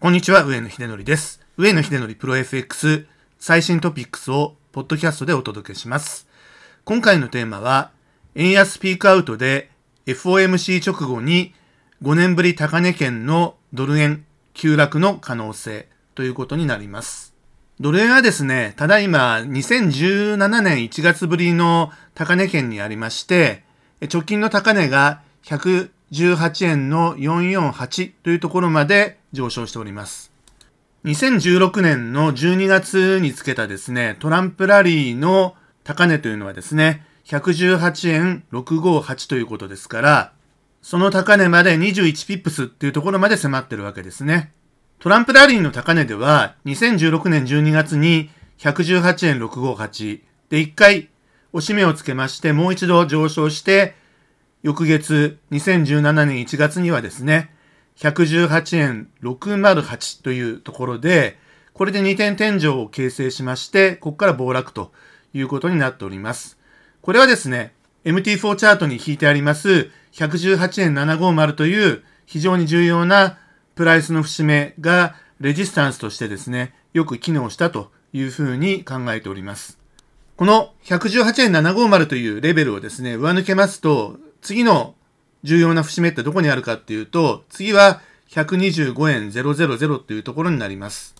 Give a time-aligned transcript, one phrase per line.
[0.00, 1.40] こんにちは、上野秀則です。
[1.56, 3.08] 上野秀則プロ FX
[3.40, 6.28] 最新トピックスをポッドキャストでお届けします。
[6.84, 7.90] 今回のテーマは、
[8.36, 9.72] 円安ピークアウトで
[10.06, 11.52] FOMC 直後に
[12.04, 14.24] 5年ぶり高値圏のドル円
[14.54, 17.34] 急落の可能性ということになります。
[17.80, 23.64] ドル円はですね、ただいま2017年1月ぶりの高値圏にありまして、
[24.02, 30.32] 直近の高値が118円の448というところまで上昇しております。
[31.04, 35.54] 2016年の12月につけたですね、トランプラリーの
[35.84, 40.32] 高値というのはですね、118円658ということですから、
[40.82, 44.52] その高値まで21ピップスっていうところまで迫ってるわけですね。
[44.98, 51.08] トランプラリーの高値では、2016年12月に118円658で1回
[51.52, 53.94] 押し目をつけまして、もう一度上昇して、
[54.62, 57.54] 翌月2017年1月にはですね、
[57.98, 61.38] 118円608というところで、
[61.72, 64.92] これで2点天井を形成しまして、ここから暴落と
[65.34, 66.58] いうことになっております。
[67.02, 73.38] これはですね、MT4 チャートに引いてあります118円750という非常に重要な
[73.74, 79.78] プライスの節目がレジスタンスとしてですね、よく機能したというふうに考えております。
[80.36, 84.94] この118円750というレベルをですね、上抜けますと、次の
[85.42, 88.00] 重要な節目ってどこにあるかっていうと、次は
[88.30, 91.14] 125円000というところになります。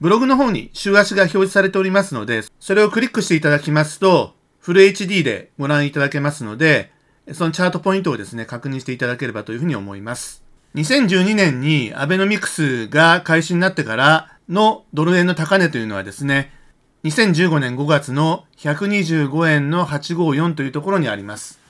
[0.00, 6.92] ブログの方に週足が表示されておりますので、それをクリックしていただきますと、フル HD でご覧いただけますので、
[7.32, 10.42] そのチャートポイントをですね、確認していただければというふうに思います。
[10.74, 16.52] 2012年にアベノミクスが開始になってからのドル円の高値というのはですね、
[17.04, 21.61] 2015年5月の125円の854というところにあります。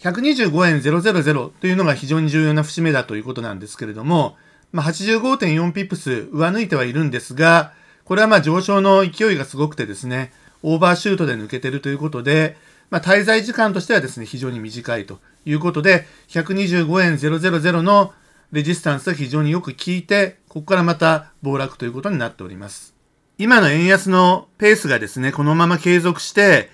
[0.00, 4.36] 125円000というのが非常に重要な節目だということなんですけれども、
[4.72, 7.72] まあ、85.4ピップス上抜いてはいるんですが、
[8.04, 12.56] これはまあ上昇の勢いがすごくてですね、オーバーシュートで抜けてるということで、
[12.88, 18.14] まあ、滞在時間としてはですね、非常に短いということで、125円000の
[18.52, 22.94] レジスタンスが非常によく効いて、ここからまた暴落ということになっております。
[23.38, 26.70] 今の円安のペースがですね、このまま継続して、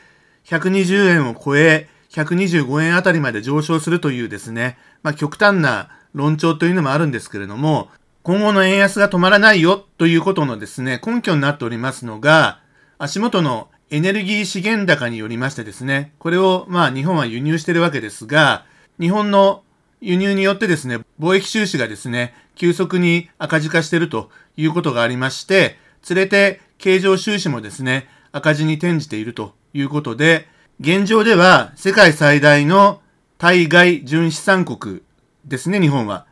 [0.47, 7.91] 120円を超え、125円あたりまで上昇するというですね、まあ、極端な論調というのもあるんですけれども、
[8.23, 12.61] 今後の円安が止まらないよということのですね、根拠になっておりますのが、
[12.99, 18.65] 足元のエネルギー資源高によりましてですね、これをまあ日本は輸入してるわけですが、
[18.99, 19.63] 日本の
[20.01, 25.77] 輸入によってですね、貿易収支がですね、急速に赤字化しているということがありまして、
[26.09, 30.49] 連れて経常収支もですね、赤字に転じているということで、
[30.79, 33.01] 現状では世界最大の
[33.39, 35.01] 対外純資産国
[35.47, 36.27] ですね、日本は。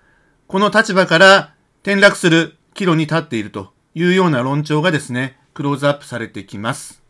[0.49, 7.03] この立場から転落する岐路に立っているというような論調がですね、クローズアップされてきます。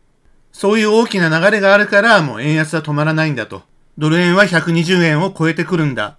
[0.53, 3.63] そういう大きな流れがあるから、もう円安は止まらないんだと。
[3.97, 6.17] ドル円は120円を超えてくるんだ。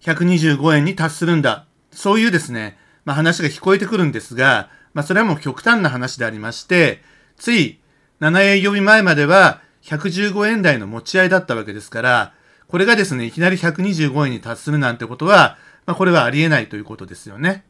[0.00, 1.66] 125円に達するんだ。
[1.92, 7.02] そういうですね、まあ話が聞こえてくるんですが、まあそれはもう極端な話でありまして、
[7.36, 7.78] つい
[8.20, 12.32] 7営業日前までは115円台の持ち合いだったわけですから、
[12.66, 17.64] これがですね、いきなり125円に達するなんてことは、まあこれはありえないということですよね。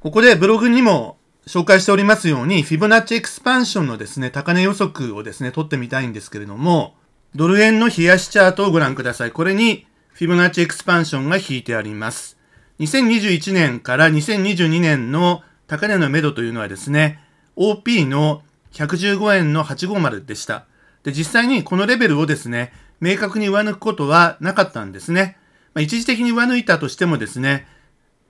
[0.00, 6.96] ここでブログにも紹介しておりますように、フィボナッチエクスパンションのですね、高値予測をですね、取ってみたいんですけれども、
[7.36, 9.30] ドル円の冷やしチャートをご覧ください。
[9.30, 12.36] これに、フィボナッチエクスパンションが引いてあります。
[12.80, 17.20] 2021年から2022年の高値の目処というのはですね、
[17.54, 18.42] OP の
[18.72, 20.66] 115円の850でした。
[21.04, 25.36] で、実際にこのレベルをですね、明確に上抜くことはなかったんですね。
[25.74, 27.66] まあ、一時的に上抜いたとしてもですね、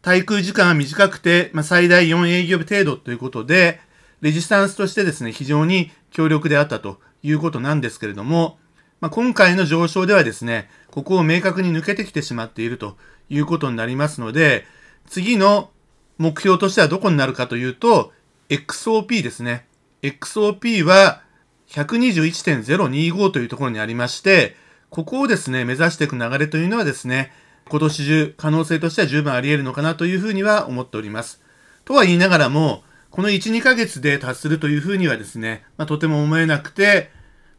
[0.03, 3.81] 滞空時間が短くて、まあ、最大4営業日程度ということで、
[4.21, 8.59] レジスタンスとしてですね、非常に強力であったということなんですけれども、
[9.00, 12.97] まあ、今回の上昇ではですね、ここを明確に抜けてきてしまっていると
[13.28, 14.65] いうことになりますので、
[15.09, 15.71] 次の
[16.19, 18.12] 目標としてはどこになるかというと、
[18.49, 19.67] XOP ですね。
[20.02, 21.23] XOP は
[21.72, 24.56] 121.025というところにありまして、
[24.90, 27.32] ここをですね、目指していく流れというのはですね、
[27.69, 31.40] 今年中可能性としては十分あり得るのかなというふうには思っております。
[31.86, 37.10] とは言いながらも、この1、2ヶ月で達するというふうにはですね、まあ、とても思えなくて、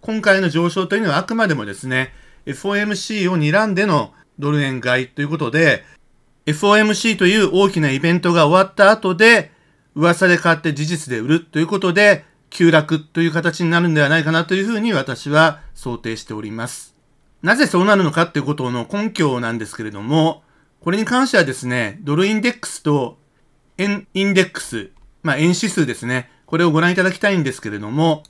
[0.01, 2.13] 今回の上昇というのはあくまでもですね、
[2.45, 5.83] FOMC を睨んでのドル円買いということで、
[6.45, 9.51] FOMC という大きなイベントが終わった後で、
[9.95, 16.95] 噂で買って事実で売るということで、急落という形になるんではないかなというふうに私は想定しております。
[17.41, 20.43] なぜそうなるのかっていうことの根拠なんですけれども、
[20.79, 23.17] これに関してはですね、ドルインデックスと
[23.77, 24.91] 円インデックス
[25.23, 26.29] まあ、円指数ですね。
[26.45, 28.23] これをご覧いただきたいんですけれども、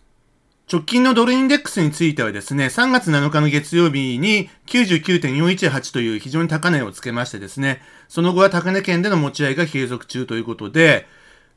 [0.72, 11.08] 直近のドルインデックスについてはですね、3月7日の月曜日に99.418という非常に高値をつけましてですね、その後は高値圏での持ち合いが継続中ということで、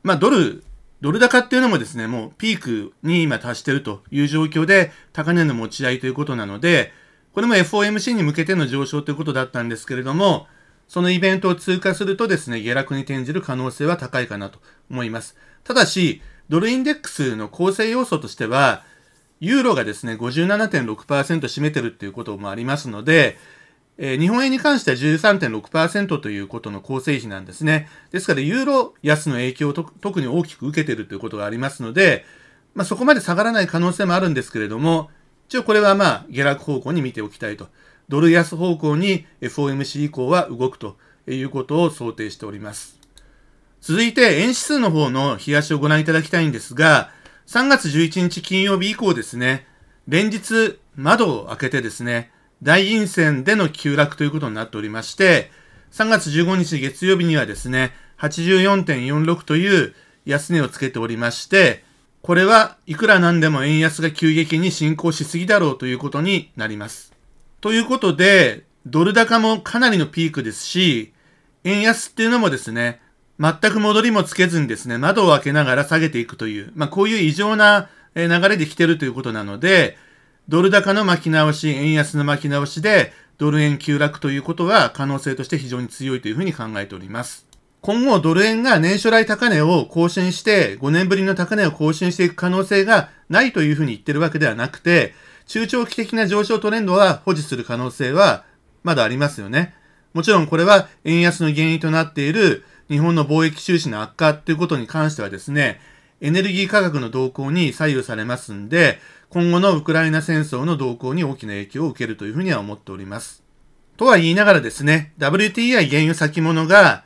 [0.03, 0.63] まあドル、
[1.01, 6.91] ドル高っていうのもですね、もうピークに今達してるという状況で高値の持ち合いということなので、
[7.33, 10.47] これも FOMC に向けての上昇ということだったんですけれども、
[10.87, 14.59] そのイベントを通過するとですね、下落に転じる可能性は高いかなと
[14.89, 15.35] 思います。
[15.63, 18.83] ただし、ドルインデックスの構成要素としては、
[19.39, 23.37] ユーロがですね、57.6%占めてるっていうこともありますので、
[23.97, 27.89] え、日本円に関しては13.6%ということの構成比なんですね。
[28.11, 32.25] ですから、ユーロ安の影響を特に大きく受けているということがありますので、
[32.75, 35.09] まあ、そこまで下がらない可能性もあるんですけれども、
[35.47, 37.69] 一応これはまあ、下落方向に見ておきたいと。
[38.07, 40.97] ドル安方向に FOMC 以降は動くと
[41.27, 42.99] いうことを想定しております。
[43.81, 47.11] 続いて、円指数の方の冷やしをご覧いただきたいんですが、
[47.47, 49.65] 3月11日金曜日以降ですね、
[50.07, 52.31] 連日窓を開けてですね、
[52.63, 55.51] 大陰線での急落ということになっておりまして、
[55.91, 59.95] 3月15日月曜日にはですね、84.46という
[60.25, 61.83] 安値をつけておりまして、
[62.21, 67.13] これはいくらなんでも円安が急激に進行しすぎだろうということになります。
[67.61, 71.13] ということで、ドル高もかなりのピークですし、
[71.63, 73.01] 円安っていうのもですね、
[73.39, 79.97] 全く戻りもつけずにですね、窓を開けながら下げていくという、まあこういう異常な流れで来てるということなので、
[80.49, 87.45] ドル高の巻き直し、円安の巻き直しで、ドル円急落ということは可能性として非常に強いというふうに考えております。
[87.81, 95.13] 今後ドル円が年初来高値を更新して5年ぶりの高値を更新していく可能性がないというふうに言ってるわけではなくて、
[95.47, 98.45] 中長期的な上昇トレンドは保持する可能性は
[98.83, 99.75] まだありますよね。
[100.13, 105.81] もちろんこれは円安の原因となっている日本の貿易収支の悪化ということに関してはですね、
[106.19, 108.99] エネルギー価格の動向に左右されますんで、
[109.29, 113.43] 今後のウクライナ戦争の動向に大きな影響を受けるというふうには思っております。
[113.97, 117.03] とは言いながらですね、WTI 原油先物が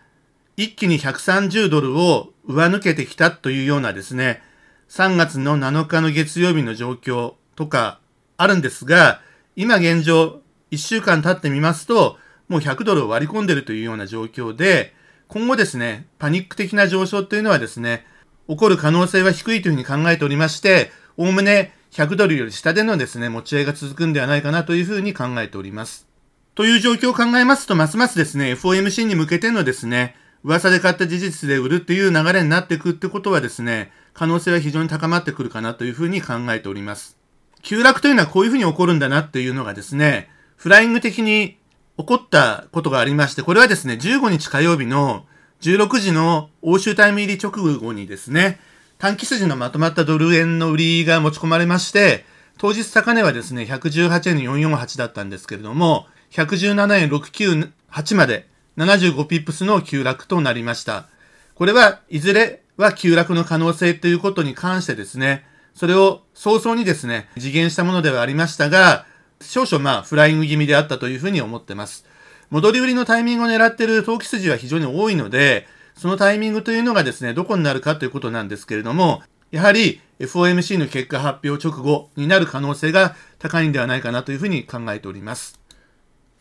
[0.57, 4.41] 一気に130ドルを上抜けてきたというようなですね、
[4.89, 7.99] 3月の7日の月曜日の状況とか
[8.37, 9.21] あるんですが、
[9.55, 10.41] 今現状
[10.71, 12.17] 1週間経ってみますと、
[12.47, 14.93] もう100ドルを割り込んでるというような状況で、
[15.27, 18.05] 今後ですね、パニック的な上昇というのはですね、
[18.47, 26.07] 起こる可能性は低いというふうに考えておりまして、おおむね100ドルより下でのですね、持ち合いが続くんではないかなというふうに考えております。
[26.55, 37.17] という状況を考えますと、ますますですね、FOMC に向けてのですね、噂で買った事実で売るっていう流れになっていくってことはですね、可能性は非常に高まってくるかなというふうに考えております。
[37.61, 41.57] 急落というのはこういうふうに起こるんだなっていうのがですね、フライング的に
[41.97, 45.25] 起こったことがありまして、これはですね、15日火曜日の
[45.61, 48.59] 16時の欧州タイム入り直後にですね、
[48.97, 52.25] 短期筋のまとまったドル円の売りが持ち込まれまして、
[52.57, 54.37] 当日高値はですね、118円
[54.71, 58.47] 448だったんですけれども、117円698まで
[58.77, 61.07] 75ピップスの急落となりました。
[61.53, 69.05] これはいずれは急落の可能性ということに関してですね、それを早々にですね、次元したものではありましたが、
[69.41, 72.05] 少々まあフライング気味であったというふうに思ってます。
[72.51, 85.59] 戻り売りのタイミングを狙っている投機筋は非常に多いので、そのタイミングというのがですね、どこになるかということなんですけれども、やはり FOMC の結果発表直後になる可能性が高いんではないかなというふうに考えております。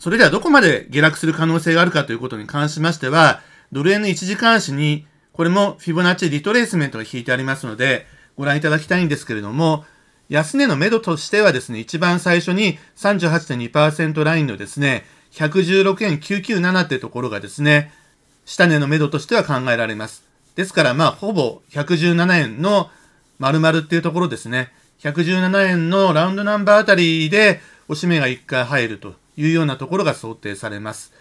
[0.01, 8.07] それではどこまで下落する可能性があるかということに関しましては、ドル円の1時間足に、これもフィボナッチリトレースメントが引いてありますので、
[8.37, 9.85] ご覧いただきたいんですけれども、
[10.29, 17.93] 安値の目処としてはですね、一番最初に38.2%ラインのですね、116円997ってところがですね、
[18.45, 20.25] 下値の目処としては考えられます。
[20.57, 22.91] ですから、まあ、ほぼ117円の
[23.39, 24.73] 丸々っていうところですね。
[25.01, 31.13] 117円のラウンドナンバーあたりで、おしめが1回入るというようなところが想定されます。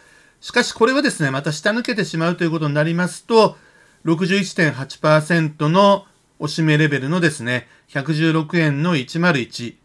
[0.41, 3.57] しかし、これはですね、また下抜けてしまうということになりますと、
[4.05, 6.05] 61.8%の
[6.39, 9.75] おしめレベルのですね、116円の101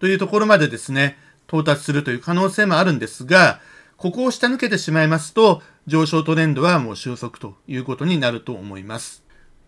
[0.00, 3.60] というところまでですね、到達するという可能性もあるんですが、
[3.96, 9.22] ここを下抜けてしまいますと、上昇トレンドはもう収束ということになると思います。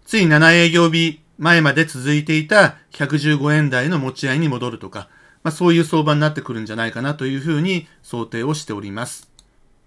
[0.04, 5.08] つい7営業日前まで続いていた115円台の持ち合いに戻るとか、
[5.42, 9.30] まあ、そういう相場になってくるんじゃないかなというふうに想定をしております。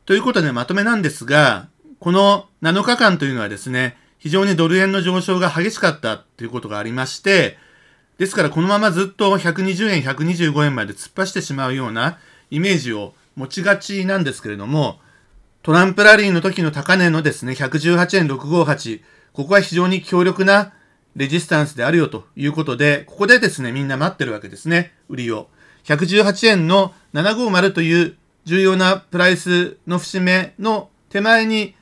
[0.05, 1.67] ということでまとめなんですが、
[1.99, 7.57] この7日間というのはですね、非常にドル円の上昇が激しかったということがありまして、
[8.19, 12.19] ですからこのままずっと120円、125円まで突っ走ってしまうような
[12.51, 14.99] イメージを持ちがちなんですけれども、
[15.63, 20.73] トランプラリーの時の高値のですね、118円658、ここは非常に強力な
[21.15, 25.47] レジスタンスであるよということで、ここでですね、みんな待ってるわけですね、売りを。
[25.85, 31.73] 118円の750という重要なプライスの節目の手前に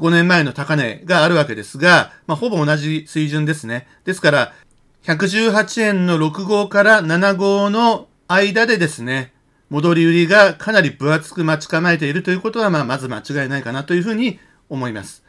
[0.00, 3.86] 5年前の高値があるわけですが、まあ、ほぼ同じ水準ですね。
[4.04, 4.52] ですから、
[5.06, 9.32] 118円の6号から7号の間でですね、
[9.70, 15.22] 戻り売りがかなり分厚く待ち構えているということは、まあ、まず間違いないかなというふうに思います。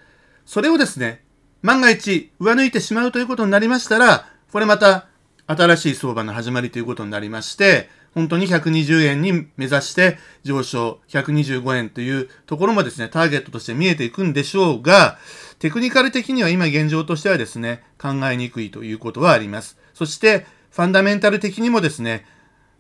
[0.48, 1.24] それをですね、
[1.62, 5.06] 万が一上抜いてしまうということになりましたら、これまた
[5.46, 15.20] 新しい相場の始まりということになりまして、本当に120円に目指して上昇、125円というところもですね、ターゲットとして見えていくんでしょうが、
[15.60, 19.78] テクニカル的には今現状としてはですね、考えにくいということはあります。
[19.94, 22.26] そして、ファンダメンタル的にもですね、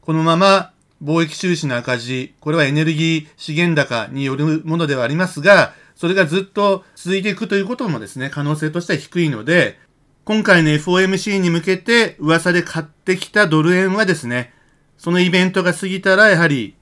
[0.01, 0.72] このまま
[1.03, 9.77] 貿易収支の赤字、これはエネルギー資源高によるものではありますが、それがずっと続いていくということもですね、可能性としては低いので、
[10.25, 14.56] 今回の FOMC に向けて噂で買ってきたドル円はですね、
[14.98, 16.75] そのイベントが過ぎたらやはり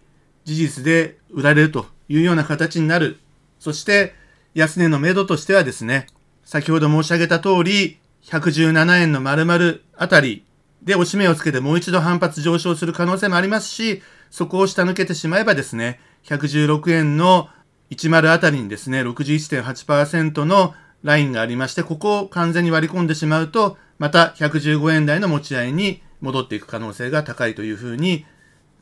[0.46, 3.20] 事実で売られるというような形になる。
[3.60, 4.14] そして
[4.54, 6.08] 安値の目処としてはですね、
[6.46, 10.46] 先ほど申し上げた通り、117円の丸々あたり
[10.82, 17.50] で押し目をつけてもう一度反発上昇する可能性もありますし、そこを下抜けてしまえばですね、116円の
[17.92, 28.26] 10あたりにですね、61.8%のラインがありまして、ここを完全に割り込んでしまうと、また115円台の持ち合いに戻っていく可能性が高いというふうに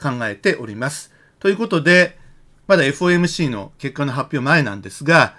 [0.01, 1.13] 考えております。
[1.39, 2.17] ということで、
[2.67, 5.35] まだ FOMC の結果の発表前なんですが、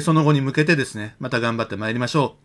[0.00, 2.41] その後に向けてですね、また頑張って参りましょう。